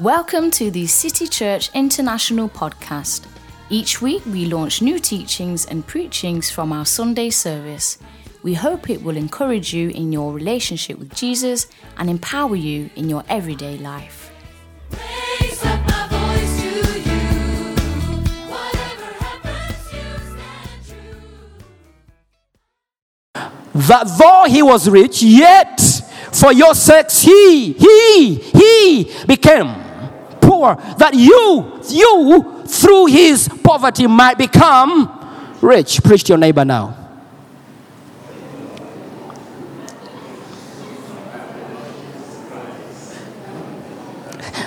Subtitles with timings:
[0.00, 3.26] Welcome to the City Church International podcast.
[3.68, 7.98] Each week we launch new teachings and preachings from our Sunday service.
[8.42, 11.66] We hope it will encourage you in your relationship with Jesus
[11.98, 14.32] and empower you in your everyday life.
[14.90, 16.68] Raise up my voice to
[17.00, 17.20] you.
[18.48, 20.00] Whatever happens, you
[20.32, 20.80] stand
[23.34, 23.80] true.
[23.82, 25.78] that though he was rich, yet
[26.32, 29.89] for your sakes he, he, he became
[30.40, 36.02] poor, that you, you through his poverty might become rich.
[36.02, 36.96] Preach to your neighbor now.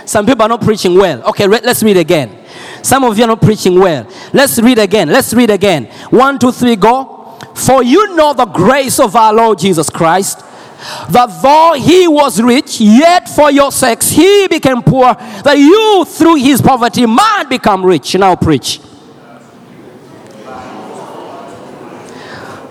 [0.05, 1.23] Some people are not preaching well.
[1.23, 2.45] Okay, let's read again.
[2.84, 4.08] Some of you are not preaching well.
[4.34, 5.08] Let's read again.
[5.08, 5.86] Let's read again.
[6.09, 7.40] One, two, three, go.
[7.55, 10.44] For you know the grace of our Lord Jesus Christ,
[11.09, 16.36] that though he was rich, yet for your sakes he became poor, that you through
[16.36, 18.16] his poverty might become rich.
[18.16, 18.80] Now preach.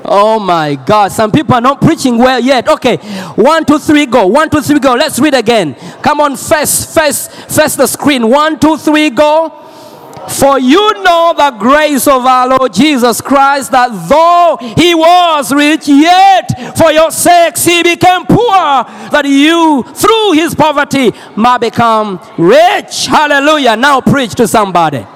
[0.05, 1.13] Oh my God.
[1.13, 2.69] Some people are not preaching well yet.
[2.69, 2.97] Okay.
[3.37, 4.27] One, two, three, go.
[4.27, 4.95] One, two, three, go.
[4.95, 5.75] Let's read again.
[6.03, 8.29] Come on, face, face, face the screen.
[8.29, 9.63] One, two, three, go.
[10.29, 15.89] For you know the grace of our Lord Jesus Christ, that though he was rich,
[15.89, 23.07] yet for your sakes he became poor, that you through his poverty might become rich.
[23.07, 23.77] Hallelujah.
[23.77, 25.07] Now preach to somebody.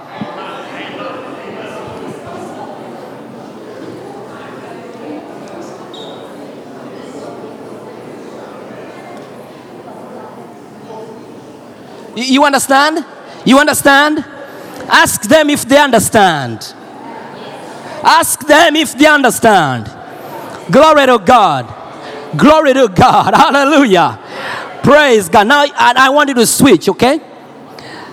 [12.17, 13.05] You understand?
[13.45, 14.25] You understand?
[14.89, 16.75] Ask them if they understand.
[18.03, 19.87] Ask them if they understand.
[20.71, 21.67] Glory to God.
[22.37, 23.35] Glory to God.
[23.35, 24.19] Hallelujah.
[24.83, 25.49] Praise God.
[25.49, 27.21] Now I, I want you to switch, okay?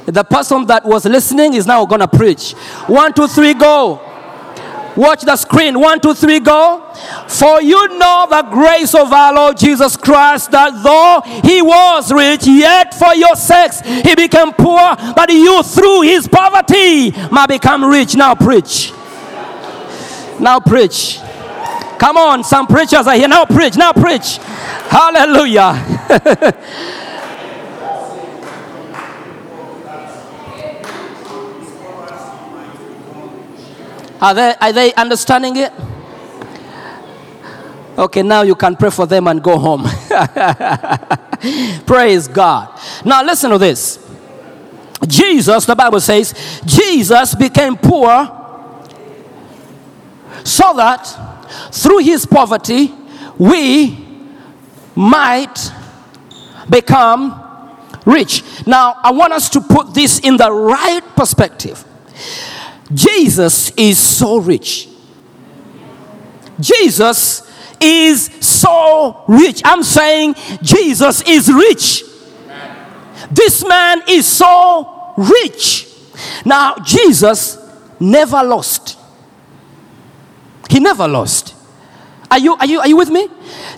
[0.06, 2.54] The person that was listening is now going to preach.
[2.88, 4.02] One, two, three, go.
[4.96, 5.80] Watch the screen.
[5.80, 6.88] One, two, three, go.
[7.28, 12.46] For you know the grace of our Lord Jesus Christ, that though he was rich,
[12.46, 18.16] yet for your sakes he became poor, that you through his poverty might become rich.
[18.16, 18.92] Now preach.
[20.40, 21.20] Now preach.
[21.98, 23.28] Come on, some preachers are here.
[23.28, 23.78] Now preach.
[23.78, 24.38] Now preach.
[24.90, 27.00] Hallelujah.
[34.24, 35.74] Are they, are they understanding it?
[37.98, 39.84] Okay, now you can pray for them and go home.
[41.86, 42.80] Praise God.
[43.04, 44.00] Now, listen to this.
[45.06, 48.32] Jesus, the Bible says, Jesus became poor
[50.46, 51.04] so that
[51.74, 52.94] through his poverty
[53.38, 54.08] we
[54.96, 55.70] might
[56.70, 58.42] become rich.
[58.66, 61.84] Now, I want us to put this in the right perspective.
[62.92, 64.90] Jesus is so rich.
[66.60, 67.50] Jesus
[67.80, 69.62] is so rich.
[69.66, 72.04] I'm saying Jesus is rich.
[73.32, 75.88] This man is so rich.
[76.46, 77.58] Now, Jesus
[78.00, 78.98] never lost.
[80.70, 81.56] He never lost.
[82.30, 83.28] Are you, are you, are you with me?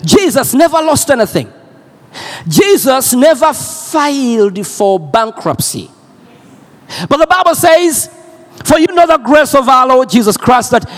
[0.04, 1.52] Jesus never lost anything.
[2.48, 5.90] Jesus never filed for bankruptcy.
[7.08, 8.10] But the Bible says,
[8.66, 10.90] For you know the grace of our Lord Jesus Christ, that,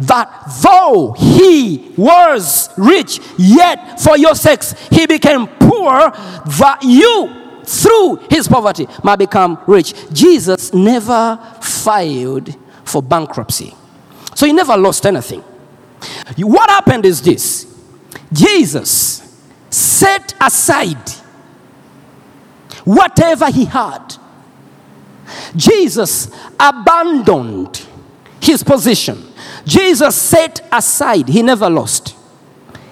[0.00, 8.16] that though he was rich, yet for your sakes he became poor, that you through
[8.28, 9.94] his poverty might become rich.
[10.12, 13.72] Jesus never filed for bankruptcy.
[14.34, 15.44] So he never lost anything.
[16.38, 17.72] What happened is this
[18.32, 19.22] Jesus
[19.70, 21.10] set aside
[22.84, 24.16] whatever he had.
[25.56, 27.86] Jesus abandoned
[28.40, 29.32] his position.
[29.64, 32.16] Jesus set aside, he never lost.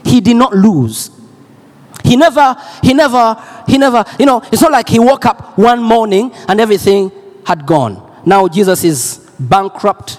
[0.04, 1.10] He did not lose.
[2.04, 3.36] He never, he never,
[3.66, 7.12] he never, you know, it's not like he woke up one morning and everything
[7.44, 8.22] had gone.
[8.24, 10.18] Now Jesus is bankrupt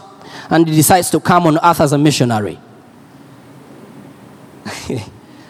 [0.49, 2.59] and he decides to come on earth as a missionary.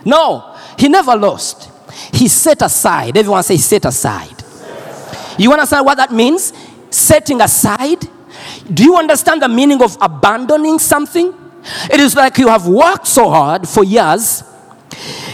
[0.05, 1.69] no, he never lost.
[2.13, 3.17] He set aside.
[3.17, 4.40] Everyone say set aside.
[5.41, 6.53] You understand what that means?
[6.89, 7.99] Setting aside.
[8.71, 11.33] Do you understand the meaning of abandoning something?
[11.91, 14.43] It is like you have worked so hard for years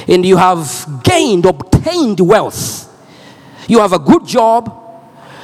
[0.07, 2.85] and you have gained, obtained wealth.
[3.67, 4.71] You have a good job.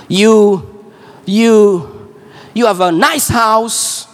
[0.08, 0.86] You,
[1.26, 2.14] you,
[2.54, 4.08] you have a nice house.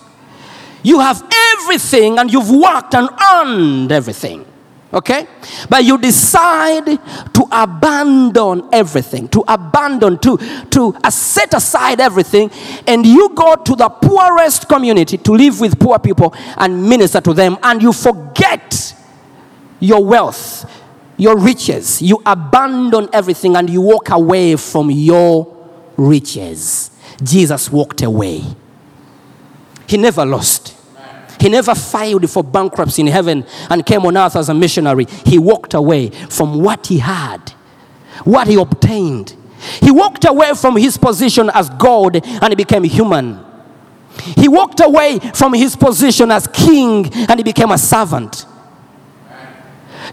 [0.81, 1.23] You have
[1.59, 4.45] everything and you've worked and earned everything.
[4.91, 5.27] Okay?
[5.69, 10.37] But you decide to abandon everything, to abandon, to,
[10.71, 12.49] to uh, set aside everything,
[12.87, 17.33] and you go to the poorest community to live with poor people and minister to
[17.33, 18.95] them, and you forget
[19.79, 20.69] your wealth,
[21.17, 22.01] your riches.
[22.01, 25.55] You abandon everything and you walk away from your
[25.97, 26.91] riches.
[27.21, 28.43] Jesus walked away.
[29.87, 30.75] He never lost.
[31.39, 35.05] He never filed for bankruptcy in heaven and came on earth as a missionary.
[35.25, 37.51] He walked away from what he had,
[38.23, 39.35] what he obtained.
[39.81, 43.43] He walked away from his position as God and he became human.
[44.37, 48.45] He walked away from his position as king and he became a servant.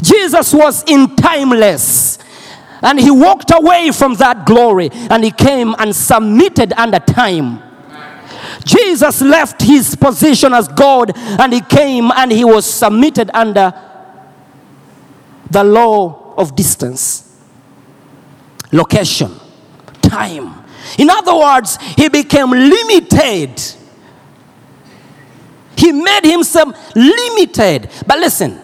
[0.02, 2.19] Jesus was in timeless.
[2.82, 7.62] And he walked away from that glory and he came and submitted under time.
[8.66, 13.72] Jesus left his position as God and he came and he was submitted under
[15.48, 17.40] the law of distance,
[18.72, 19.30] location,
[20.02, 20.64] time.
[20.98, 23.62] In other words, he became limited.
[25.76, 27.88] He made himself limited.
[28.04, 28.60] But listen,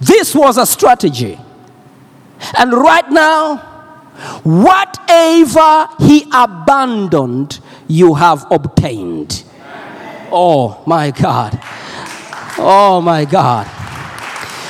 [0.00, 1.38] this was a strategy.
[2.56, 3.56] And right now,
[4.44, 9.44] whatever he abandoned, you have obtained.
[10.30, 11.58] Oh my God.
[12.58, 13.66] Oh my God.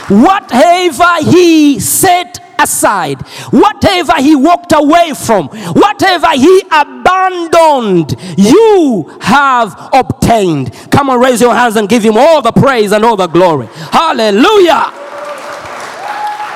[0.09, 3.21] Whatever he set aside,
[3.51, 10.73] whatever he walked away from, whatever he abandoned, you have obtained.
[10.91, 13.67] Come on, raise your hands and give him all the praise and all the glory.
[13.67, 14.93] Hallelujah.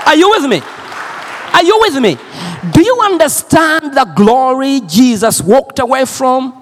[0.06, 0.60] Are you with me?
[1.52, 2.16] Are you with me?
[2.82, 6.52] Do you understand the glory Jesus walked away from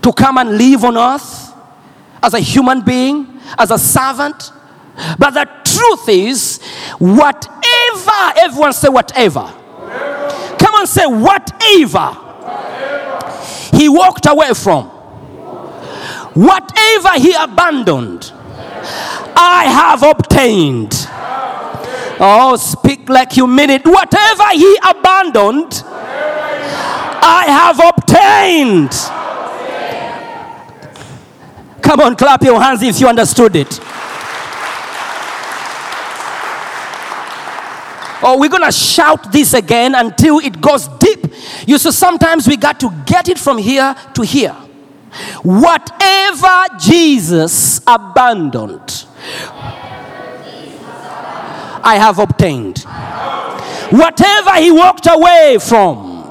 [0.00, 1.52] to come and live on earth
[2.22, 4.52] as a human being, as a servant?
[5.18, 6.62] But the truth is,
[6.98, 9.52] whatever, everyone say whatever.
[10.58, 12.16] Come on, say whatever.
[13.76, 14.86] He walked away from,
[16.32, 18.32] whatever he abandoned,
[19.36, 21.06] I have obtained.
[22.22, 23.86] Oh, speak like you mean it.
[23.86, 25.82] Whatever he abandoned,
[27.22, 28.92] I have obtained.
[31.82, 33.80] Come on, clap your hands if you understood it.
[38.22, 41.24] Oh, we're gonna shout this again until it goes deep.
[41.66, 44.54] You see, sometimes we got to get it from here to here.
[45.42, 49.06] Whatever Jesus abandoned,
[51.82, 52.80] I have obtained.
[53.90, 56.24] Whatever he walked away from,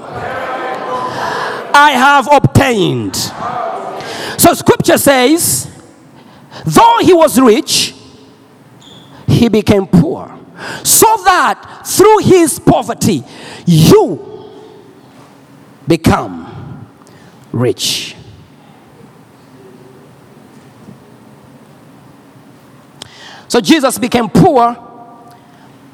[1.73, 3.15] I have obtained.
[4.39, 5.69] So scripture says,
[6.65, 7.93] though he was rich,
[9.27, 10.37] he became poor.
[10.83, 13.23] So that through his poverty,
[13.65, 14.51] you
[15.87, 16.87] become
[17.51, 18.15] rich.
[23.47, 24.88] So Jesus became poor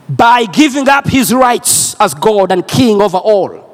[0.07, 3.65] by giving up his rights as God and King over all.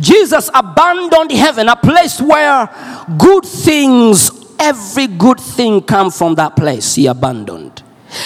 [0.00, 2.68] Jesus abandoned heaven, a place where
[3.16, 6.94] good things, every good thing come from that place.
[6.94, 7.82] He abandoned.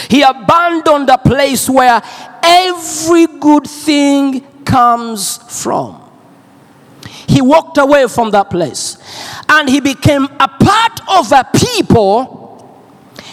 [0.08, 2.00] He abandoned a place where
[2.42, 6.00] every good thing comes from.
[7.26, 8.98] He walked away from that place
[9.48, 12.40] and he became a part of a people.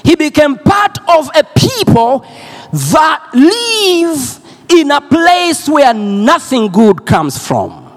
[0.04, 2.26] He became part of a people
[2.72, 7.88] that live in a place where nothing good comes from.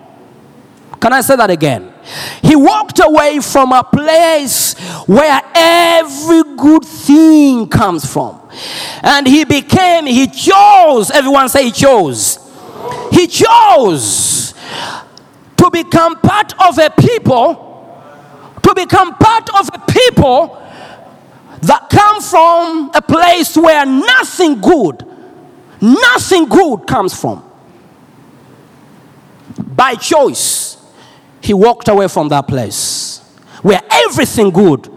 [1.00, 1.93] Can I say that again?
[2.43, 4.75] He walked away from a place
[5.07, 8.41] where every good thing comes from.
[9.02, 12.38] And he became, he chose, everyone say he chose.
[13.12, 14.55] He chose
[15.57, 17.69] to become part of a people,
[18.62, 20.59] to become part of a people
[21.62, 25.07] that come from a place where nothing good,
[25.81, 27.49] nothing good comes from.
[29.59, 30.76] By choice,
[31.40, 33.21] he walked away from that place
[33.62, 34.90] where everything good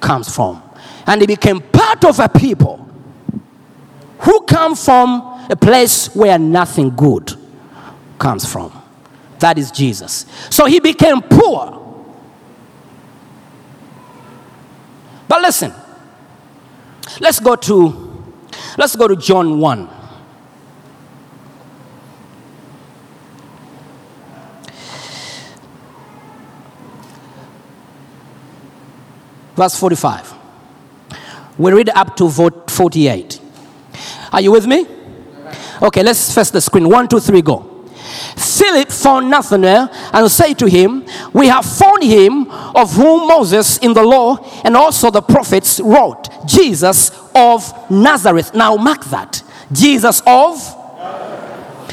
[0.00, 0.62] comes from.
[1.06, 2.88] And he became part of a people
[4.20, 7.32] who come from a place where nothing good
[8.18, 8.72] comes from.
[9.38, 10.26] That is Jesus.
[10.50, 11.75] So he became poor.
[15.28, 15.72] But listen,
[17.20, 18.24] let's go to
[18.78, 19.88] let's go to John 1.
[29.54, 30.34] Verse 45.
[31.58, 33.40] We read up to vo- 48.
[34.32, 34.86] Are you with me?
[35.80, 36.88] Okay, let's face the screen.
[36.88, 37.75] One, two, three, go.
[38.36, 43.92] Philip found Nathanael and said to him, We have found him of whom Moses in
[43.92, 48.54] the law and also the prophets wrote, Jesus of Nazareth.
[48.54, 49.42] Now mark that.
[49.72, 50.56] Jesus of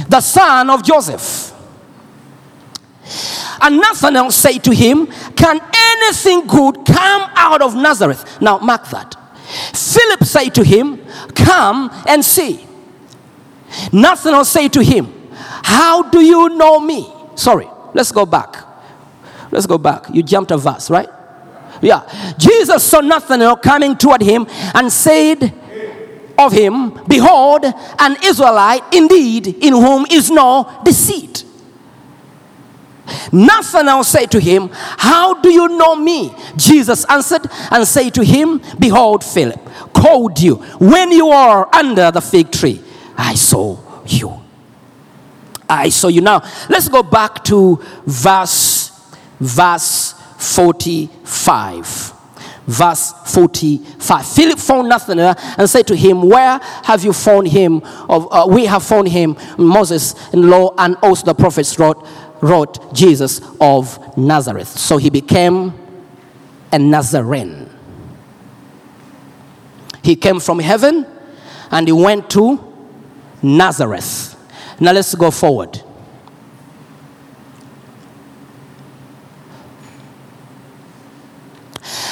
[0.10, 1.52] the son of Joseph.
[3.62, 8.42] And Nathanael said to him, Can anything good come out of Nazareth?
[8.42, 9.16] Now mark that.
[9.74, 11.04] Philip said to him,
[11.36, 12.66] Come and see.
[13.92, 15.23] Nathanael said to him,
[15.74, 17.12] How do you know me?
[17.34, 18.64] Sorry, let's go back.
[19.50, 20.06] Let's go back.
[20.14, 21.10] You jumped a verse, right?
[21.82, 22.08] Yeah.
[22.38, 25.52] Jesus saw Nathanael coming toward him and said
[26.38, 27.66] of him, Behold,
[27.98, 31.44] an Israelite indeed, in whom is no deceit.
[33.32, 36.36] Nathanael said to him, How do you know me?
[36.56, 39.60] Jesus answered and said to him, Behold, Philip
[39.92, 42.80] called you when you are under the fig tree.
[43.18, 44.43] I saw you.
[45.74, 46.22] I saw you.
[46.22, 48.92] Now, let's go back to verse,
[49.40, 52.14] verse 45.
[52.66, 54.26] Verse 45.
[54.26, 57.82] Philip found Nathanael and said to him, Where have you found him?
[58.08, 62.08] Of, uh, we have found him, Moses in law, and also the prophets wrote,
[62.42, 64.70] wrote Jesus of Nazareth.
[64.70, 65.74] So he became
[66.72, 67.70] a Nazarene.
[70.04, 71.06] He came from heaven
[71.72, 72.74] and he went to
[73.42, 74.33] Nazareth.
[74.84, 75.82] Now let's go forward.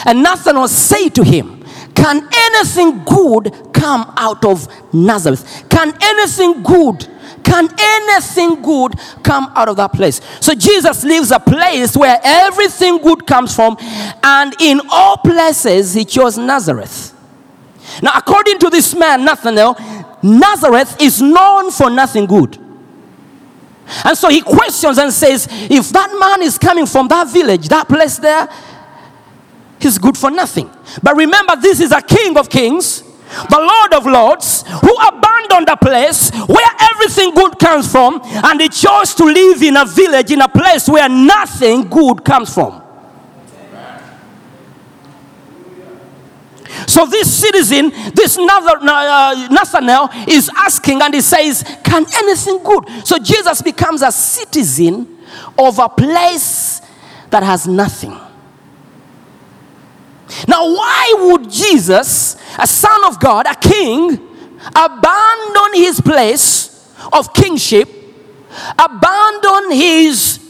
[0.06, 5.66] And Nathanael said to him, Can anything good come out of Nazareth?
[5.68, 7.10] Can anything good,
[7.44, 10.22] can anything good come out of that place?
[10.40, 13.76] So Jesus leaves a place where everything good comes from,
[14.24, 17.14] and in all places he chose Nazareth.
[18.02, 19.76] Now, according to this man, Nathanael,
[20.24, 22.61] Nazareth is known for nothing good.
[24.06, 27.88] And so he questions and says, if that man is coming from that village, that
[27.88, 28.50] place there,
[29.80, 30.70] he's good for nothing.
[31.02, 35.78] But remember, this is a king of kings, the Lord of lords, who abandoned a
[35.78, 40.42] place where everything good comes from, and he chose to live in a village, in
[40.42, 42.81] a place where nothing good comes from.
[46.92, 52.84] So this citizen, this uh, Nathanael, is asking and he says, Can anything good?
[53.08, 55.20] So Jesus becomes a citizen
[55.58, 56.82] of a place
[57.30, 58.12] that has nothing.
[60.50, 64.10] Now, why would Jesus, a son of God, a king,
[64.76, 67.88] abandon his place of kingship,
[68.78, 70.46] abandon his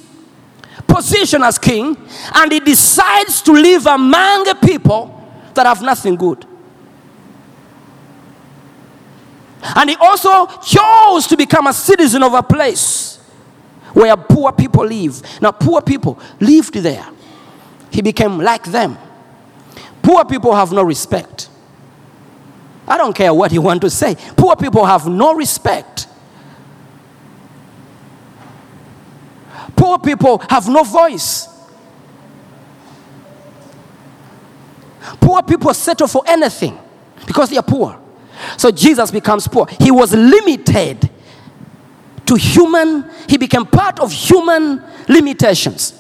[0.88, 1.96] position as king,
[2.34, 5.21] and he decides to live among people
[5.56, 6.46] that have nothing good?
[9.76, 13.18] And he also chose to become a citizen of a place
[13.94, 15.22] where poor people live.
[15.42, 17.08] Now, poor people lived there.
[17.92, 18.98] He became like them.
[20.02, 21.50] Poor people have no respect.
[22.88, 24.16] I don't care what you want to say.
[24.36, 26.08] Poor people have no respect.
[29.76, 31.48] Poor people have no voice.
[35.20, 36.78] Poor people settle for anything
[37.26, 38.00] because they are poor.
[38.58, 39.68] So Jesus becomes poor.
[39.80, 41.10] He was limited
[42.26, 45.98] to human, he became part of human limitations.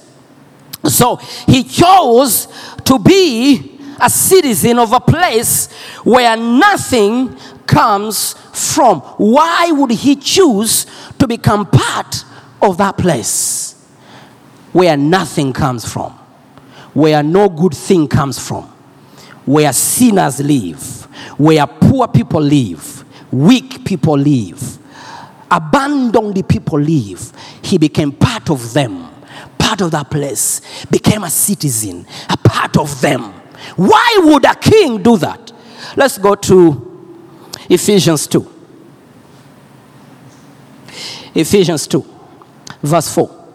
[0.85, 2.47] So he chose
[2.85, 5.71] to be a citizen of a place
[6.03, 7.35] where nothing
[7.67, 9.01] comes from.
[9.01, 10.85] Why would he choose
[11.19, 12.23] to become part
[12.61, 13.75] of that place
[14.71, 16.13] where nothing comes from?
[16.93, 18.70] Where no good thing comes from?
[19.45, 21.03] Where sinners live?
[21.37, 23.03] Where poor people live?
[23.31, 24.77] Weak people live?
[25.49, 27.31] Abandoned people live?
[27.61, 29.11] He became part of them
[29.71, 30.59] part of that place,
[30.91, 33.21] became a citizen, a part of them.
[33.77, 35.53] Why would a king do that?
[35.95, 37.15] Let's go to
[37.69, 38.53] Ephesians 2.
[41.35, 42.05] Ephesians 2,
[42.83, 43.45] verse 4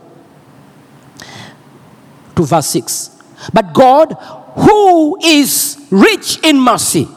[2.36, 3.10] to verse 6.
[3.52, 4.16] But God,
[4.56, 7.08] who is rich in mercy,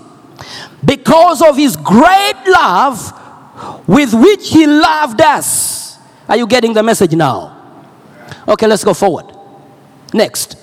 [0.86, 3.14] because of his great love
[3.88, 5.98] with which he loved us.
[6.28, 7.56] Are you getting the message now?
[8.48, 9.26] Okay, let's go forward.
[10.14, 10.58] Next.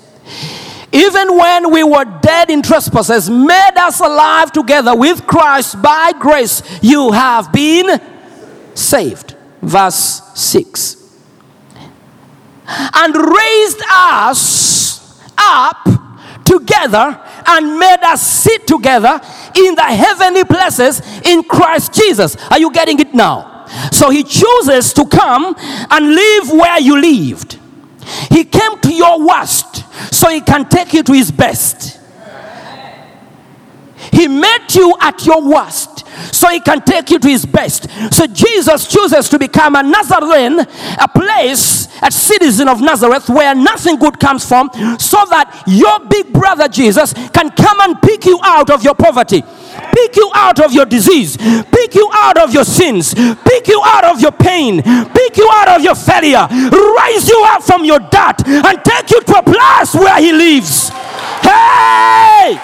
[0.91, 6.63] Even when we were dead in trespasses, made us alive together with Christ by grace,
[6.81, 7.99] you have been
[8.73, 9.35] saved.
[9.61, 10.95] Verse 6.
[12.67, 15.87] And raised us up
[16.47, 19.19] together and made us sit together
[19.55, 22.37] in the heavenly places in Christ Jesus.
[22.49, 23.65] Are you getting it now?
[23.91, 27.59] So he chooses to come and live where you lived.
[28.31, 31.99] He came to your worst so he can take you to his best.
[34.11, 35.96] He met you at your worst
[36.31, 37.89] so he can take you to his best.
[38.13, 43.97] So Jesus chooses to become a Nazarene, a place, a citizen of Nazareth where nothing
[43.97, 44.69] good comes from,
[44.99, 49.43] so that your big brother Jesus can come and pick you out of your poverty.
[49.93, 54.03] Pick you out of your disease, pick you out of your sins, pick you out
[54.05, 58.47] of your pain, pick you out of your failure, raise you up from your dirt,
[58.47, 60.89] and take you to a place where He lives.
[61.41, 62.59] Hey!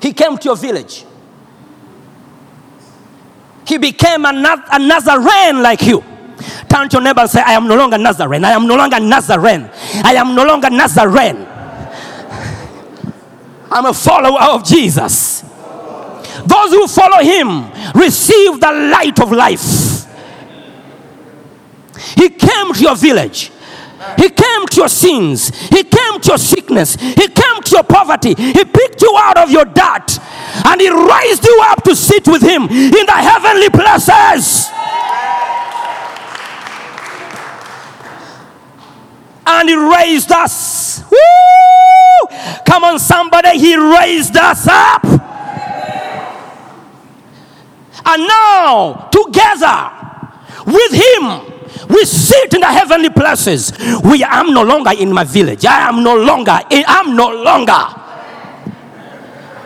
[0.00, 1.04] He came to your village.
[3.66, 6.02] He became a, Naz- a Nazarene like you.
[6.68, 8.44] Turn to your neighbor and say, I am no longer Nazarene.
[8.44, 9.68] I am no longer Nazarene.
[10.04, 11.36] I am no longer Nazarene.
[13.70, 15.42] I'm a follower of Jesus.
[16.46, 20.06] Those who follow him receive the light of life.
[22.16, 23.50] He came to your village.
[24.16, 25.48] He came to your sins.
[25.68, 26.94] He came to your sickness.
[26.96, 28.34] He came to your poverty.
[28.36, 30.18] He picked you out of your dirt
[30.64, 34.70] and he raised you up to sit with him in the heavenly places.
[39.46, 41.02] And he raised us.
[41.10, 42.36] Woo!
[42.66, 43.58] Come on, somebody.
[43.58, 45.04] He raised us up.
[48.04, 49.90] And now, together
[50.66, 51.57] with him,
[51.88, 53.72] we sit in the heavenly places.
[54.04, 55.64] We am no longer in my village.
[55.64, 56.58] I am no longer.
[56.70, 57.98] I'm no longer.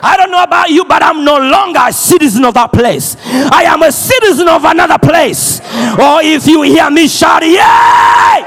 [0.04, 3.16] I don't know about you, but I'm no longer a citizen of that place.
[3.24, 5.60] I am a citizen of another place.
[5.60, 8.42] Or if you hear me shout, Yay!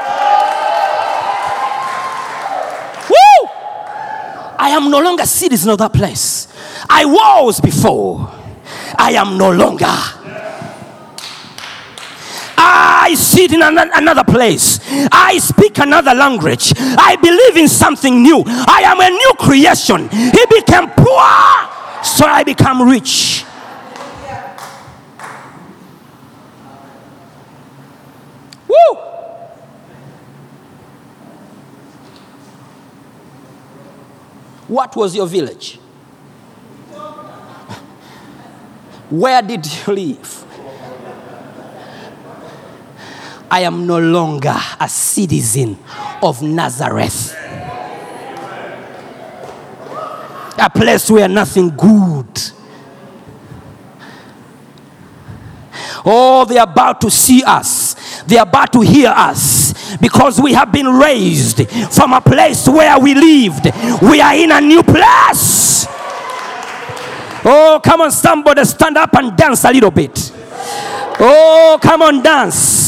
[3.09, 3.49] Woo!
[4.59, 6.49] I am no longer a citizen of that place.
[6.89, 8.29] I was before.
[8.97, 9.95] I am no longer.
[13.05, 14.79] I sit in an- another place.
[15.11, 16.73] I speak another language.
[16.79, 18.43] I believe in something new.
[18.47, 20.09] I am a new creation.
[20.09, 23.45] He became poor, so I become rich.
[28.67, 28.95] Woo!
[34.67, 35.75] What was your village?
[39.11, 40.44] Where did you live?
[43.49, 45.77] I am no longer a citizen
[46.21, 47.35] of Nazareth.
[50.57, 52.41] A place where nothing good.
[56.05, 58.23] Oh, they're about to see us.
[58.23, 63.13] They're about to hear us because we have been raised from a place where we
[63.13, 63.65] lived.
[64.01, 65.87] We are in a new place.
[67.47, 70.31] Oh, come on, somebody stand up and dance a little bit.
[71.19, 72.84] Oh, come on, dance.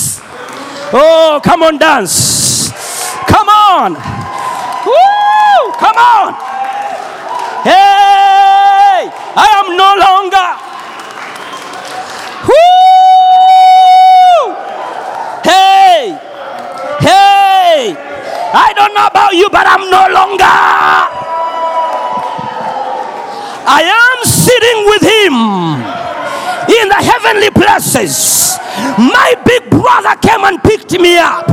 [0.94, 2.72] Oh, come on, dance.
[3.28, 3.94] Come on.
[3.94, 5.72] Woo!
[5.76, 6.34] Come on.
[7.68, 9.12] Hey!
[9.36, 10.48] I am no longer.
[12.48, 12.56] Woo!
[15.44, 16.16] Hey!
[17.04, 17.92] Hey!
[18.54, 20.46] I don't know about you, but I'm no longer.
[23.70, 25.97] I am sitting with him
[26.70, 28.58] in the heavenly places.
[28.98, 31.48] My big brother came and picked me up.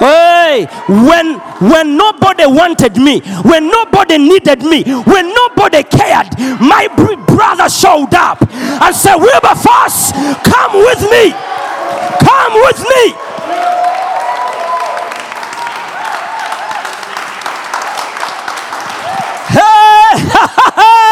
[0.00, 1.34] Hey, when
[1.70, 8.14] when nobody wanted me, when nobody needed me, when nobody cared, my br- brother showed
[8.14, 10.12] up and said, Wilberforce,
[10.42, 11.32] come with me.
[12.24, 13.14] Come with me.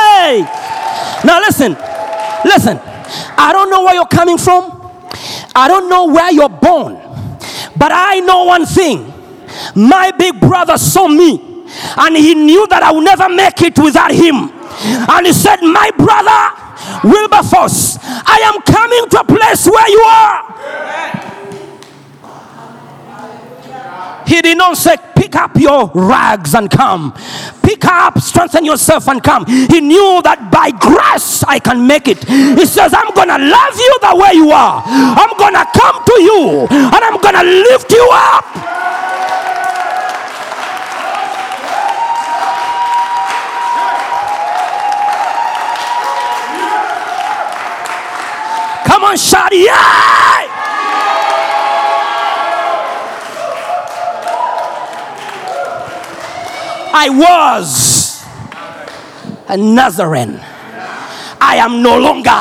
[0.09, 0.65] Hey.
[1.25, 1.73] Now listen,
[2.45, 2.79] listen.
[3.37, 4.75] I don't know where you're coming from.
[5.55, 6.95] I don't know where you're born.
[7.77, 9.13] But I know one thing.
[9.75, 11.65] My big brother saw me
[11.97, 14.51] and he knew that I would never make it without him.
[15.09, 20.55] And he said, My brother, Wilberforce, I am coming to a place where you are.
[24.27, 24.97] He did not say,
[25.29, 27.13] Pick up your rags and come.
[27.63, 29.45] Pick up, strengthen yourself and come.
[29.45, 32.25] He knew that by grace I can make it.
[32.25, 34.83] He says, I'm going to love you the way you are.
[34.87, 38.45] I'm going to come to you and I'm going to lift you up.
[48.89, 50.48] Come on, shout, yeah!
[56.93, 58.25] I was
[59.49, 60.41] a Nazarene.
[61.41, 62.41] I am no longer.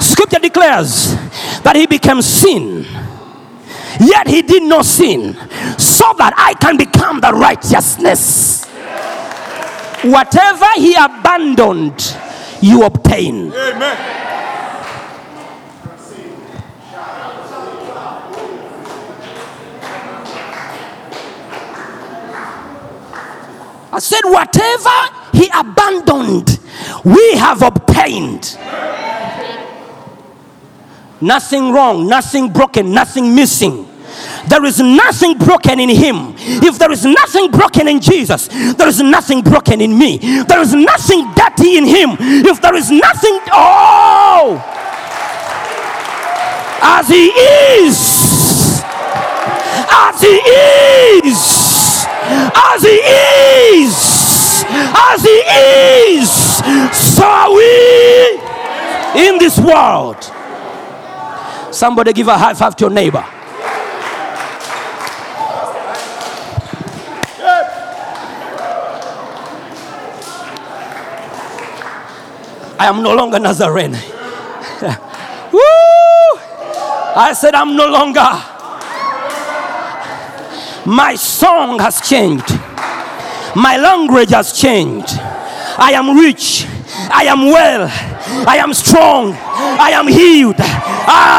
[0.00, 1.14] Scripture declares
[1.62, 2.84] that he became sin,
[4.00, 5.34] yet he did not sin,
[5.78, 8.64] so that I can become the righteousness.
[10.02, 12.16] Whatever he abandoned,
[12.60, 13.52] you obtain.
[23.92, 24.90] I said, whatever
[25.36, 26.58] he abandoned,
[27.04, 28.56] we have obtained.
[31.20, 33.86] Nothing wrong, nothing broken, nothing missing.
[34.48, 36.34] There is nothing broken in him.
[36.38, 40.18] If there is nothing broken in Jesus, there is nothing broken in me.
[40.18, 42.16] There is nothing dirty in him.
[42.18, 44.60] If there is nothing, oh,
[46.82, 48.82] as he is,
[49.90, 51.61] as he is,
[52.54, 52.98] as he
[53.78, 55.38] is, as he
[56.18, 56.30] is,
[57.16, 58.40] so are we
[59.28, 60.22] in this world.
[61.72, 63.24] Somebody give a high five to your neighbor.
[72.78, 73.92] I am no longer Nazarene.
[75.52, 75.60] Woo!
[77.14, 78.51] I said, I'm no longer.
[80.84, 82.50] My song has changed.
[83.54, 85.14] My language has changed.
[85.78, 86.66] I am rich.
[87.08, 87.86] I am well.
[88.48, 89.32] I am strong.
[89.32, 90.56] I am healed.
[90.58, 91.38] Ah!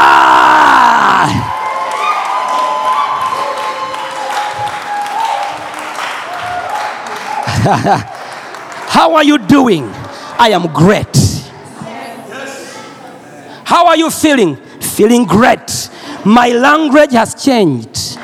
[8.87, 9.89] How are you doing?
[10.39, 11.17] I am great.
[13.65, 14.55] How are you feeling?
[14.79, 15.89] Feeling great.
[16.23, 18.17] My language has changed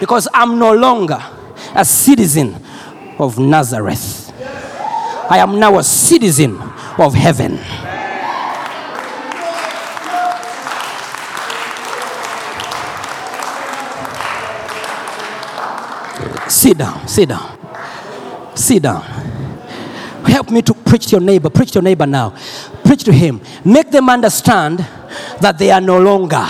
[0.00, 1.22] because I'm no longer
[1.74, 2.56] a citizen
[3.18, 4.32] of Nazareth.
[5.28, 6.56] I am now a citizen
[6.98, 7.58] of heaven.
[16.48, 17.58] Sit down, sit down,
[18.54, 19.02] sit down.
[20.26, 21.50] Help me to preach to your neighbor.
[21.50, 22.34] Preach to your neighbor now.
[22.84, 23.40] Preach to him.
[23.64, 24.78] Make them understand
[25.40, 26.46] that they are no longer.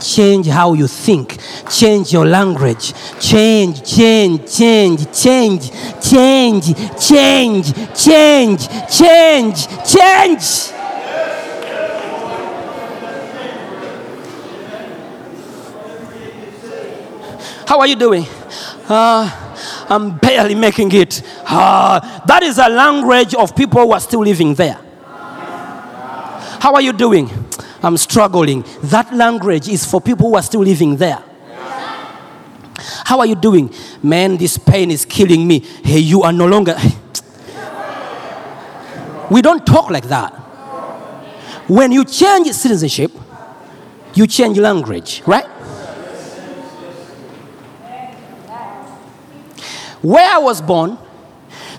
[0.00, 1.37] Change how you think.
[1.70, 2.92] Change your language.
[3.20, 10.72] Change, change, change, change, change, change, change, change, change.
[17.66, 18.24] How are you doing?
[18.88, 19.28] Uh,
[19.90, 21.22] I'm barely making it.
[21.44, 24.80] Ah, that is a language of people who are still living there.
[26.60, 27.30] How are you doing?
[27.82, 28.64] I'm struggling.
[28.84, 31.22] That language is for people who are still living there.
[33.08, 33.72] How are you doing?
[34.02, 35.60] Man, this pain is killing me.
[35.60, 36.76] Hey, you are no longer.
[39.30, 40.34] We don't talk like that.
[41.68, 43.10] When you change citizenship,
[44.12, 45.46] you change language, right?
[50.02, 50.98] Where I was born,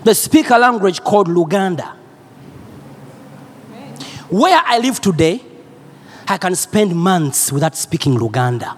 [0.02, 1.94] they speak a language called Luganda.
[4.30, 5.44] Where I live today,
[6.26, 8.76] I can spend months without speaking Luganda.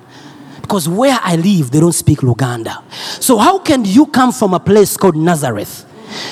[0.62, 2.82] Because where I live, they don't speak Luganda.
[3.20, 5.82] So, how can you come from a place called Nazareth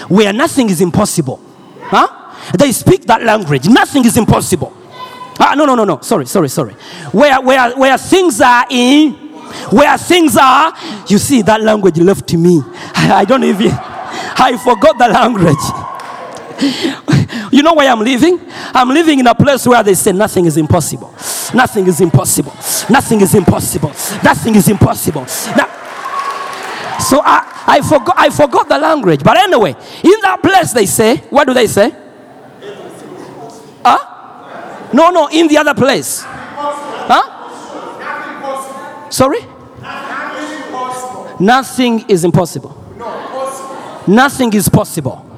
[0.09, 1.40] where nothing is impossible?
[1.83, 2.16] Huh?
[2.57, 3.69] They speak that language.
[3.69, 4.77] Nothing is impossible.
[5.38, 6.01] Ah, no, no, no, no.
[6.01, 6.75] Sorry, sorry, sorry.
[7.12, 9.12] Where, where, where things are in,
[9.71, 10.73] where things are,
[11.09, 12.62] you see, that language left me.
[12.95, 15.57] I, I don't even, I forgot the language.
[17.51, 18.41] You know where I'm living?
[18.75, 21.13] I'm living in a place where they say nothing is impossible.
[21.53, 22.53] Nothing is impossible.
[22.89, 23.89] Nothing is impossible.
[24.23, 25.23] Nothing is impossible.
[25.57, 25.69] Na-
[27.01, 29.23] so I, I forgot I forgot the language.
[29.25, 29.71] But anyway,
[30.05, 31.91] in that place they say, what do they say?
[33.85, 34.91] Huh?
[34.93, 36.23] No, no, in the other place.
[36.25, 37.37] Huh?
[39.11, 39.41] Sorry?
[41.41, 42.77] Nothing is impossible.
[44.07, 45.30] Nothing is possible.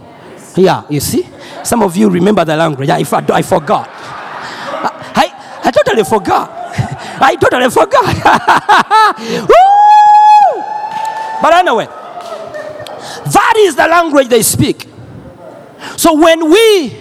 [0.56, 1.28] Yeah, you see?
[1.64, 2.88] Some of you remember the language.
[2.88, 3.88] I, for- I forgot.
[3.90, 6.50] I, I totally forgot.
[7.20, 9.48] I totally forgot.
[11.42, 14.86] But anyway, that is the language they speak.
[15.96, 16.96] So when we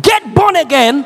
[0.00, 1.04] get born again,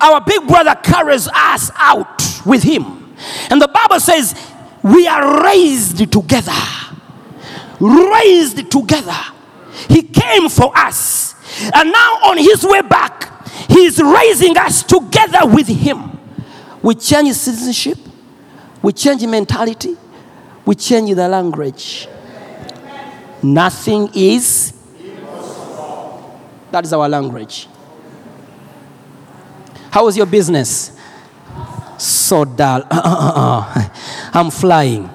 [0.00, 3.16] our big brother carries us out with him.
[3.50, 4.34] And the Bible says,
[4.84, 6.52] we are raised together.
[7.80, 9.18] Raised together.
[9.88, 11.34] He came for us.
[11.74, 16.18] And now, on his way back, he is raising us together with him.
[16.82, 17.98] We change citizenship,
[18.82, 19.96] We change mentality,
[20.64, 22.08] we change the language.
[23.42, 24.72] Nothing is.
[26.70, 27.68] That is our language.
[29.90, 30.96] How is your business?
[31.98, 32.84] So dull.
[32.90, 35.10] I'm flying.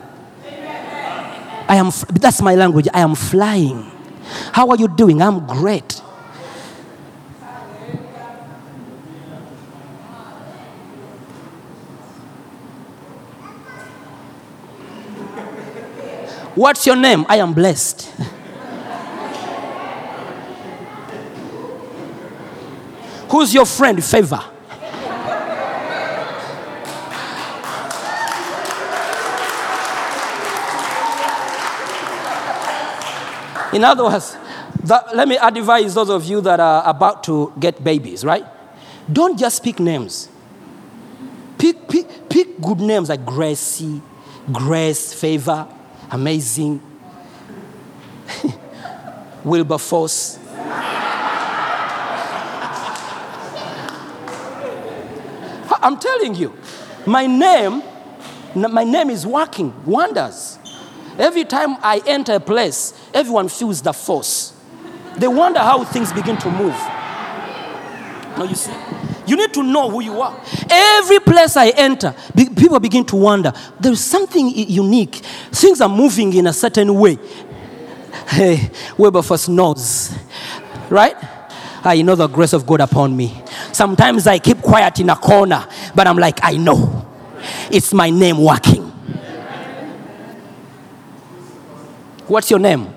[1.67, 1.89] I am.
[2.11, 2.87] That's my language.
[2.93, 3.91] I am flying.
[4.51, 5.21] How are you doing?
[5.21, 6.01] I'm great.
[16.55, 17.25] What's your name?
[17.27, 18.09] I am blessed.
[23.29, 24.01] Who's your friend?
[24.03, 24.54] Favor.
[33.75, 34.37] In other words,
[34.85, 38.45] that, let me advise those of you that are about to get babies, right?
[39.11, 40.29] Don't just pick names.
[41.57, 44.01] Pick, pick, pick good names like Gracie,
[44.49, 45.67] Grace, Favor,
[46.09, 46.81] Amazing,
[49.43, 50.39] Wilberforce.
[55.81, 56.57] I'm telling you,
[57.05, 57.83] my name,
[58.55, 60.59] my name is working wonders.
[61.17, 64.53] Every time I enter a place, everyone feels the force.
[65.17, 66.75] They wonder how things begin to move.
[68.37, 68.73] Now you see,
[69.25, 70.39] you need to know who you are.
[70.69, 73.53] Every place I enter, be- people begin to wonder.
[73.79, 75.15] There's something i- unique.
[75.51, 77.17] Things are moving in a certain way.
[78.27, 80.13] Hey, Wilberforce knows,
[80.89, 81.15] right?
[81.21, 83.41] Ah, I know the grace of God upon me.
[83.71, 87.05] Sometimes I keep quiet in a corner, but I'm like, I know.
[87.71, 88.91] It's my name working.
[92.27, 92.94] What's your name?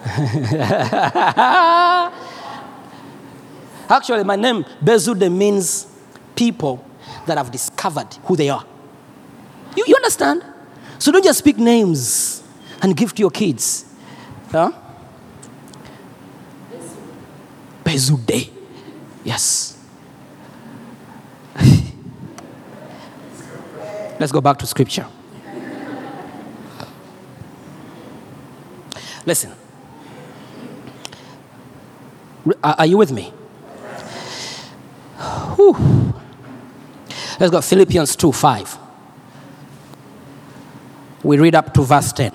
[3.90, 5.86] Actually, my name, Bezude, means
[6.34, 6.82] people
[7.26, 8.64] that have discovered who they are.
[9.76, 10.42] You, you understand?
[10.98, 12.42] So don't just speak names
[12.80, 13.84] and give to your kids.
[14.50, 14.72] Huh?
[17.84, 18.50] Bezude.
[19.22, 19.76] Yes.
[24.18, 25.06] Let's go back to scripture.
[29.26, 29.52] Listen.
[32.62, 33.32] Are you with me?
[35.56, 36.14] Whew.
[37.38, 38.78] Let's go Philippians 2 5.
[41.22, 42.32] We read up to verse 10.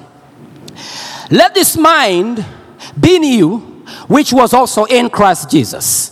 [1.32, 2.46] Let this mind
[3.00, 3.58] be in you,
[4.08, 6.12] which was also in Christ Jesus.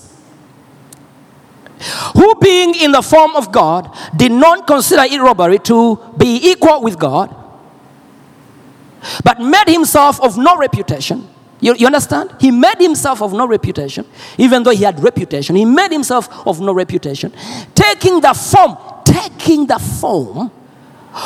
[2.16, 6.82] Who, being in the form of God, did not consider it robbery to be equal
[6.82, 7.36] with God,
[9.24, 11.28] but made himself of no reputation.
[11.64, 12.36] You, you understand?
[12.42, 14.06] He made himself of no reputation,
[14.38, 15.56] even though he had reputation.
[15.56, 17.32] He made himself of no reputation,
[17.74, 20.52] taking the form, taking the form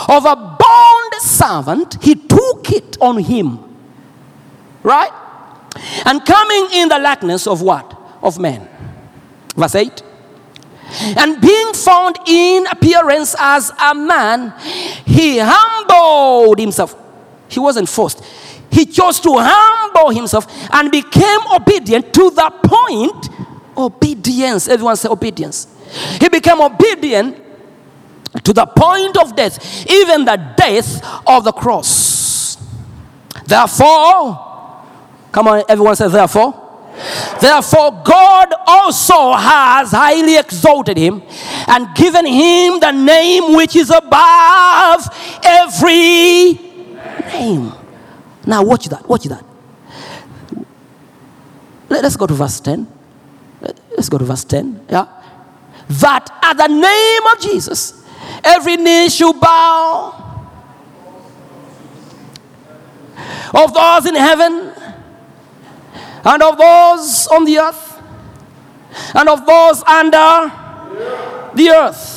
[0.07, 3.59] of a bond servant, he took it on him.
[4.83, 5.11] Right?
[6.05, 7.99] And coming in the likeness of what?
[8.21, 8.69] Of men.
[9.55, 10.03] Verse 8.
[11.17, 14.53] And being found in appearance as a man,
[15.03, 16.95] he humbled himself.
[17.49, 18.23] He wasn't forced.
[18.71, 23.29] He chose to humble himself and became obedient to the point
[23.77, 24.67] obedience.
[24.67, 25.67] Everyone say obedience.
[26.19, 27.37] He became obedient
[28.43, 32.57] to the point of death, even the death of the cross.
[33.45, 34.83] Therefore,
[35.31, 36.63] come on, everyone say, therefore.
[37.39, 41.21] Therefore, God also has highly exalted him
[41.67, 45.07] and given him the name which is above
[45.43, 46.53] every
[47.31, 47.71] name.
[48.47, 49.43] Now, watch that, watch that.
[51.89, 52.87] Let- Let's go to verse 10.
[53.61, 54.79] Let- Let's go to verse 10.
[54.89, 55.05] Yeah.
[55.89, 57.93] That at the name of Jesus,
[58.43, 60.13] every knee should bow
[63.53, 64.71] of those in heaven
[66.25, 68.01] and of those on the earth
[69.13, 70.51] and of those under
[71.55, 72.16] the earth.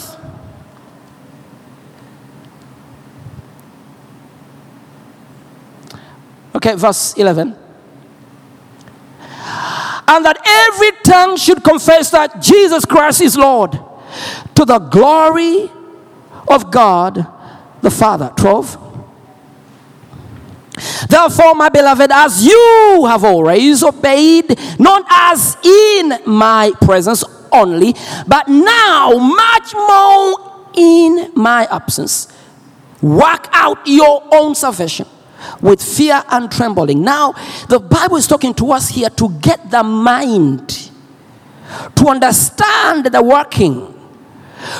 [6.54, 7.56] Okay, verse 11.
[10.08, 13.72] And that every tongue should confess that Jesus Christ is Lord
[14.54, 15.70] to the glory
[16.48, 17.26] of God
[17.80, 18.32] the Father.
[18.36, 18.88] 12.
[21.08, 27.94] Therefore, my beloved, as you have always obeyed, not as in my presence only,
[28.26, 32.32] but now much more in my absence,
[33.00, 35.06] work out your own salvation
[35.60, 37.02] with fear and trembling.
[37.02, 37.32] Now,
[37.68, 40.90] the Bible is talking to us here to get the mind,
[41.96, 43.94] to understand the working,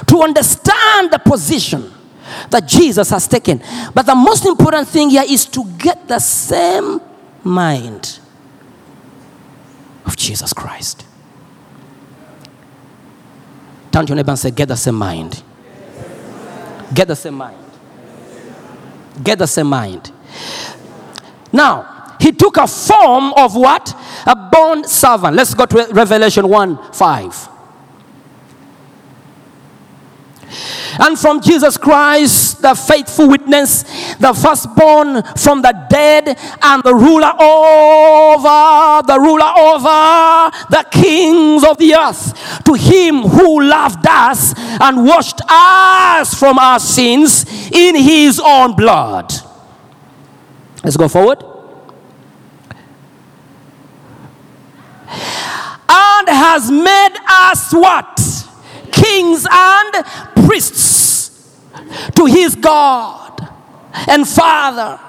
[0.07, 1.93] to understand the position,
[2.51, 3.61] that Jesus has taken.
[3.95, 7.01] But the most important thing here is to get the same
[7.43, 8.21] mind
[10.07, 11.07] of Jesus Christ.
[13.93, 15.43] Turn to your neighbor and say, Get the same mind.
[16.95, 17.59] Get the same mind.
[19.23, 20.13] Get the same mind.
[21.53, 23.95] Now, he took a form of what?
[24.27, 25.35] A bond servant.
[25.35, 27.49] Let's go to Revelation 1 5.
[30.99, 33.85] And from Jesus Christ, the faithful witness,
[34.17, 41.79] the firstborn from the dead, and the ruler over, the ruler over the kings of
[41.79, 48.41] the earth, to him who loved us and washed us from our sins in his
[48.45, 49.33] own blood.
[50.83, 51.45] Let's go forward.
[56.21, 58.17] and has made us what?
[58.93, 61.59] Kings and priests
[62.17, 63.49] to his God
[64.09, 65.01] and Father.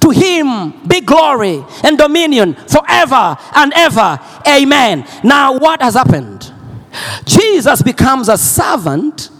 [0.00, 4.18] To him be glory and dominion forever and ever.
[4.48, 5.06] Amen.
[5.22, 6.50] Now, what has happened?
[7.26, 9.30] Jesus becomes a servant.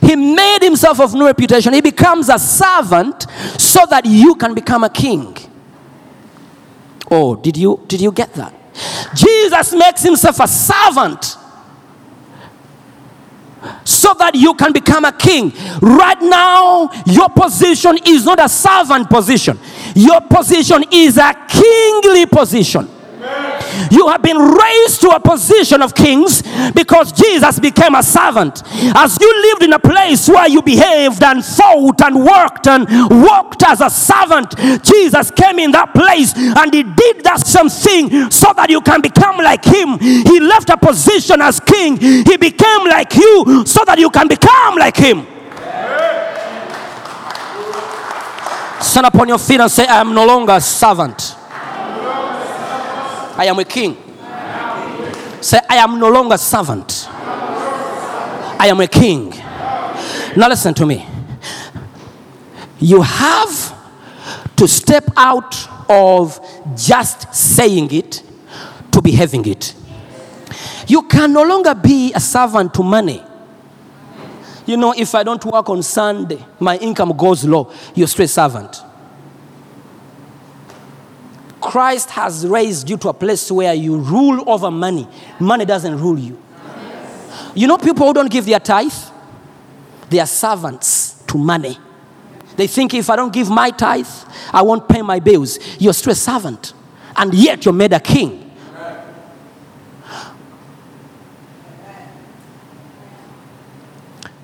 [0.00, 1.72] He made himself of no reputation.
[1.72, 3.26] He becomes a servant
[3.58, 5.36] so that you can become a king.
[7.10, 8.54] Oh, did you did you get that?
[9.14, 11.36] Jesus makes himself a servant
[13.84, 15.52] so that you can become a king.
[15.80, 19.58] Right now, your position is not a servant position.
[19.94, 22.88] Your position is a kingly position.
[23.90, 28.62] You have been raised to a position of kings because Jesus became a servant.
[28.94, 32.86] As you lived in a place where you behaved and fought and worked and
[33.22, 38.30] walked as a servant, Jesus came in that place and he did that same thing
[38.30, 39.98] so that you can become like him.
[39.98, 44.76] He left a position as king, he became like you so that you can become
[44.76, 45.26] like him.
[48.80, 51.36] Stand upon your feet and say, I am no longer a servant.
[53.40, 53.96] I am a king.
[55.40, 57.06] Say, I am no longer a servant.
[57.08, 59.30] I am a king.
[60.36, 61.06] Now listen to me.
[62.78, 63.74] You have
[64.56, 65.56] to step out
[65.88, 66.38] of
[66.76, 68.22] just saying it
[68.92, 69.74] to behaving it.
[70.86, 73.22] You can no longer be a servant to money.
[74.66, 77.72] You know, if I don't work on Sunday, my income goes low.
[77.94, 78.82] You're straight servant.
[81.60, 85.06] Christ has raised you to a place where you rule over money.
[85.38, 86.40] Money doesn't rule you.
[87.54, 88.92] You know, people who don't give their tithe,
[90.08, 91.78] they are servants to money.
[92.56, 94.08] They think if I don't give my tithe,
[94.52, 95.58] I won't pay my bills.
[95.78, 96.72] You're still a servant,
[97.16, 98.50] and yet you're made a king.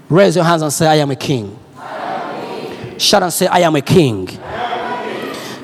[0.08, 1.58] Raise your hands and say, I am a king.
[2.98, 4.28] Shout and say, I am a king.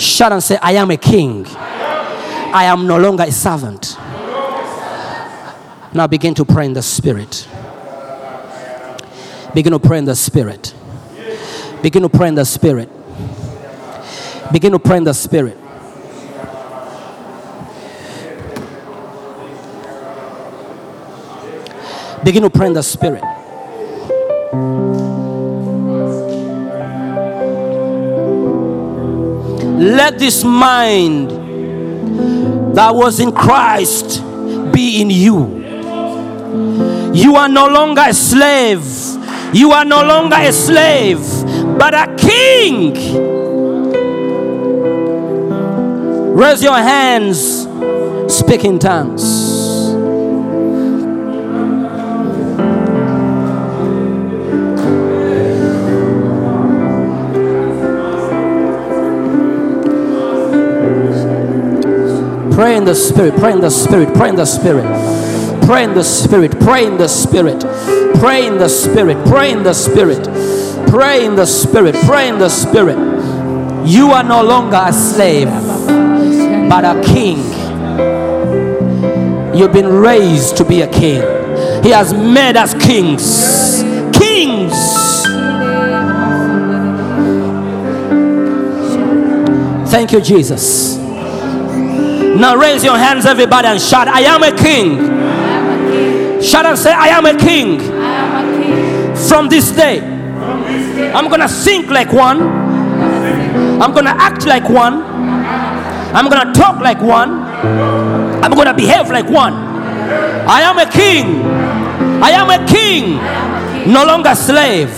[0.02, 1.46] Shout and say, I am a king.
[1.46, 3.96] I am no longer a servant.
[5.94, 7.48] Now begin to pray in the spirit.
[9.54, 10.74] Begin to pray in the spirit.
[11.82, 12.88] Begin to pray in the spirit.
[14.50, 15.56] Begin to pray in the spirit.
[22.24, 23.22] Begin to pray in the spirit.
[29.83, 31.31] Let this mind
[32.77, 34.23] that was in Christ
[34.73, 35.61] be in you.
[37.12, 38.85] You are no longer a slave.
[39.53, 41.18] You are no longer a slave,
[41.77, 42.95] but a king.
[46.37, 47.66] Raise your hands,
[48.33, 49.41] speak in tongues.
[62.62, 64.84] Pray in the spirit, pray in the spirit, pray in the spirit.
[65.66, 67.60] Pray in the spirit, pray in the spirit.
[68.20, 70.22] Pray in the spirit, pray in the spirit.
[70.88, 72.96] Pray in the spirit, pray in the spirit.
[73.84, 75.48] You are no longer a slave,
[76.68, 77.38] but a king.
[79.52, 81.20] You've been raised to be a king.
[81.82, 83.82] He has made us kings.
[84.16, 85.24] Kings.
[89.90, 90.91] Thank you, Jesus.
[92.37, 94.99] Now raise your hands, everybody, and shout, I am a king.
[96.43, 97.78] Shout and say, I am a king.
[99.28, 102.43] From this day, I'm going to think like one.
[102.43, 105.03] I'm to act like one.
[106.14, 107.30] I'm to talk like one.
[108.43, 109.55] I'm to behave like one.
[109.55, 111.43] I am a king.
[112.22, 113.16] I am a king.
[113.93, 114.91] No longer slave.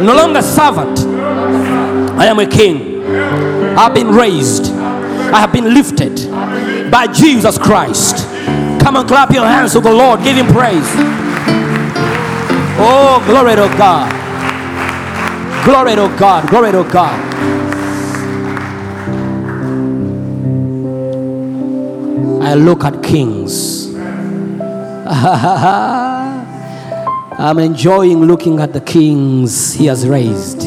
[0.00, 1.00] No longer servant.
[2.18, 3.04] I am a king.
[3.78, 4.83] I've been raised.
[5.34, 6.30] I have been lifted
[6.92, 8.24] by Jesus Christ.
[8.80, 10.22] Come and clap your hands to the Lord.
[10.22, 10.86] Give him praise.
[12.78, 14.12] Oh, glory to God.
[15.64, 16.48] Glory to God.
[16.48, 17.18] Glory to God.
[22.44, 23.92] I look at kings.
[27.36, 30.63] I'm enjoying looking at the kings he has raised.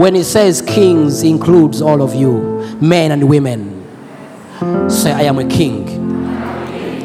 [0.00, 3.84] When he says kings, includes all of you, men and women.
[4.88, 5.86] Say, I am a king.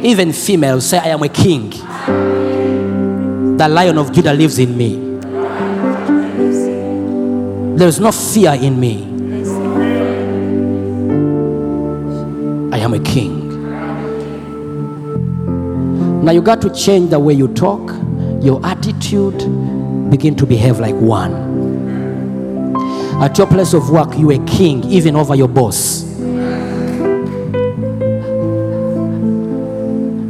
[0.01, 1.71] Even females say, I am a king.
[3.57, 4.95] The lion of Judah lives in me.
[7.75, 9.03] There is no fear in me.
[12.71, 13.73] I am a king.
[16.23, 17.91] Now you got to change the way you talk,
[18.41, 19.39] your attitude,
[20.09, 21.44] begin to behave like one.
[23.21, 26.03] At your place of work, you a king, even over your boss.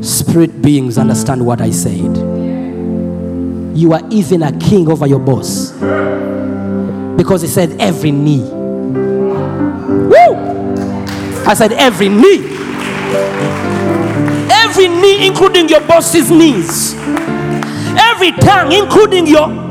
[0.07, 2.15] Spirit beings understand what I said.
[3.75, 5.71] You are even a king over your boss.
[7.17, 8.43] Because he said, every knee.
[8.43, 10.35] Woo!
[11.47, 12.55] I said, every knee.
[14.51, 16.93] Every knee, including your boss's knees.
[17.97, 19.64] Every tongue, including your.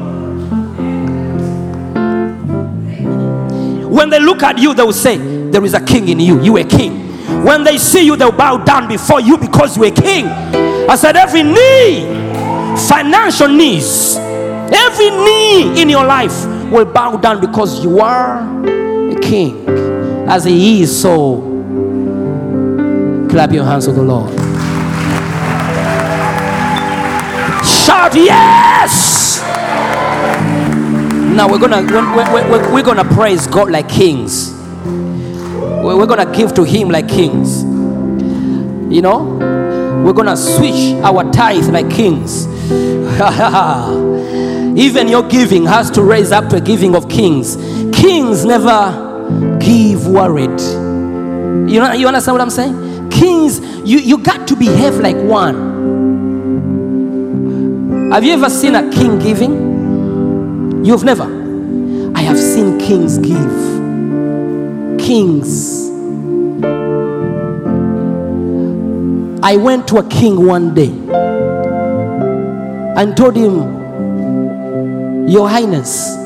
[4.05, 6.38] When they look at you, they will say, There is a king in you.
[6.42, 7.09] You a king.
[7.42, 10.26] When they see you, they'll bow down before you because you're a king.
[10.26, 12.05] I said, Every knee,
[12.86, 18.40] financial knees, every knee in your life will bow down because you are
[19.11, 19.66] a king.
[20.28, 21.40] As he is, so
[23.30, 24.30] clap your hands to the Lord.
[27.64, 29.53] Shout yes!
[31.35, 34.53] Now we're gonna we're, we're, we're, gonna praise God like kings.
[34.85, 37.64] We're, we're gonna give to Him like kings.
[38.95, 39.24] You know,
[40.05, 42.47] we're gonna switch our tithe like kings.
[44.78, 47.57] Even your giving has to raise up to a giving of kings.
[47.93, 50.61] Kings never give worried.
[51.68, 53.11] You know, you understand what I'm saying?
[53.11, 55.72] Kings, you, you got to behave like one.
[58.12, 59.63] Have you ever seen a king giving?
[60.85, 61.24] You've never.
[62.14, 65.01] I have seen kings give.
[65.01, 65.89] Kings.
[69.43, 70.91] I went to a king one day
[73.01, 73.57] and told him,
[75.26, 76.16] Your Highness.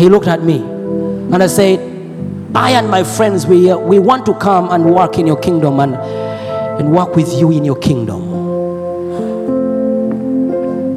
[0.00, 1.80] He looked at me and I said,
[2.54, 5.80] I and my friends, we, uh, we want to come and work in your kingdom
[5.80, 8.29] and, and work with you in your kingdom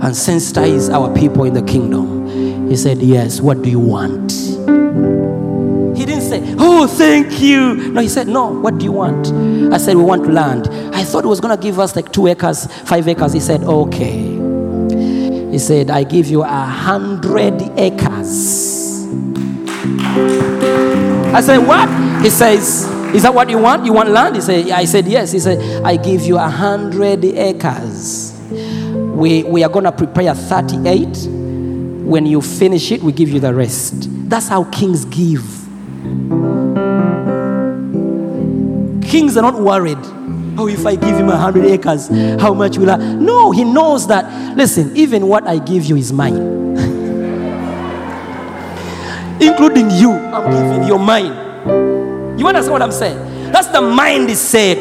[0.04, 2.68] and sensitize our people in the kingdom.
[2.68, 4.34] He said, Yes, what do you want?
[5.98, 7.76] He didn't say, Oh, thank you.
[7.76, 9.28] No, he said, No, what do you want?
[9.74, 10.68] I said, We want land.
[10.94, 13.32] I thought he was going to give us like two acres, five acres.
[13.32, 14.34] He said, Okay.
[15.52, 19.08] He said, I give you a hundred acres.
[21.34, 22.22] I said, What?
[22.22, 22.84] He says,
[23.16, 23.86] Is that what you want?
[23.86, 24.36] You want land?
[24.36, 25.32] He said, I said, Yes.
[25.32, 28.23] He said, I give you a hundred acres.
[29.14, 31.28] We, we are going to prepare 38.
[32.04, 34.08] When you finish it, we give you the rest.
[34.30, 35.44] That's how kings give.
[39.10, 40.00] Kings are not worried.
[40.58, 42.10] Oh, if I give him a hundred acres,
[42.42, 42.98] how much will I?
[42.98, 44.58] No, he knows that.
[44.58, 46.36] Listen, even what I give you is mine,
[49.42, 50.12] including you.
[50.12, 52.38] I'm giving your mine.
[52.38, 53.52] You understand what I'm saying?
[53.52, 54.80] That's the mindset.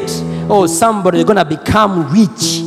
[0.49, 2.61] Oh, somebody is gonna become rich.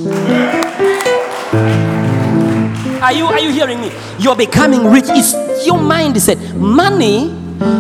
[3.03, 3.93] Are you are you hearing me?
[4.19, 5.05] You're becoming rich.
[5.09, 5.33] It's
[5.67, 6.55] your mindset.
[6.57, 7.27] Money.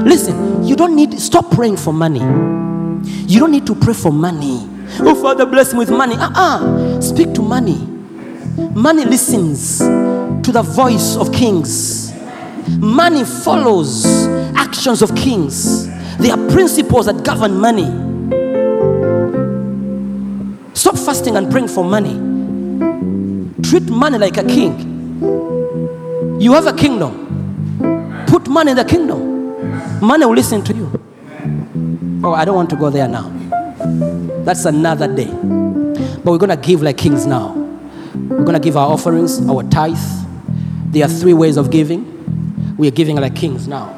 [0.04, 2.20] Listen, you don't need to stop praying for money.
[3.26, 4.66] You don't need to pray for money.
[5.00, 6.16] Oh, Father, bless me with money.
[6.16, 7.00] Uh-uh.
[7.00, 7.76] Speak to money.
[8.74, 12.12] Money listens to the voice of kings.
[12.78, 14.06] Money follows
[14.56, 15.86] actions of kings.
[16.18, 17.84] There are principles that govern money.
[20.74, 22.14] Stop fasting and praying for money.
[23.62, 24.95] Treat money like a king.
[26.38, 28.24] You have a kingdom.
[28.26, 30.00] Put money in the kingdom.
[30.00, 30.90] Money will listen to you.
[32.22, 33.30] Oh, I don't want to go there now.
[34.44, 35.30] That's another day.
[35.32, 37.54] But we're going to give like kings now.
[38.14, 39.96] We're going to give our offerings, our tithe.
[40.90, 42.76] There are three ways of giving.
[42.76, 43.94] We are giving like kings now.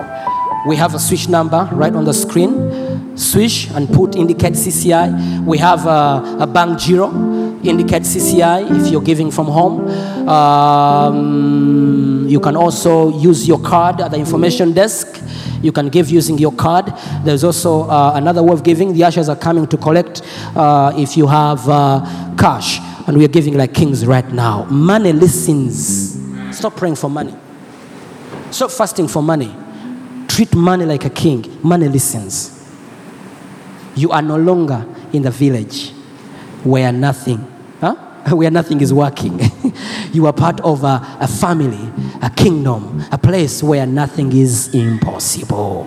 [0.66, 3.16] We have a Swish number right on the screen.
[3.16, 5.44] Swish and put indicate CCI.
[5.44, 7.08] We have a, a bank giro,
[7.64, 9.88] indicate CCI if you're giving from home.
[10.28, 11.87] Um,
[12.28, 15.20] you can also use your card at the information desk.
[15.62, 16.92] You can give using your card.
[17.24, 18.92] There's also uh, another way of giving.
[18.92, 20.22] The ushers are coming to collect
[20.54, 22.78] uh, if you have uh, cash.
[23.06, 24.64] And we are giving like kings right now.
[24.64, 26.18] Money listens.
[26.56, 27.34] Stop praying for money.
[28.50, 29.54] Stop fasting for money.
[30.28, 31.58] Treat money like a king.
[31.62, 32.54] Money listens.
[33.94, 35.90] You are no longer in the village
[36.62, 37.46] where nothing,
[37.80, 37.94] huh?
[38.30, 39.40] where nothing is working.
[40.12, 41.90] you are part of a, a family,
[42.22, 45.86] a kingdom, a place where nothing is impossible.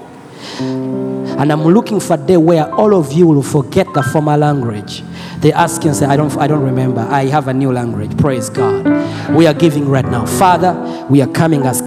[0.60, 5.04] And I'm looking for a day where all of you will forget the former language.
[5.40, 7.02] They ask you and say, I don't, I don't remember.
[7.02, 8.18] I have a new language.
[8.18, 8.86] Praise God.
[9.34, 10.26] We are giving right now.
[10.26, 11.84] Father, we are coming as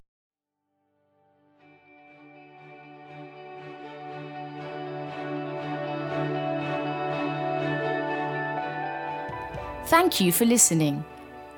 [9.87, 11.05] Thank you for listening.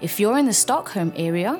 [0.02, 1.60] If you're in the Stockholm area,